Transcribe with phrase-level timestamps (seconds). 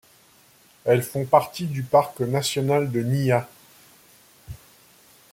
[0.83, 3.47] Elles font partie du parc national de Niah.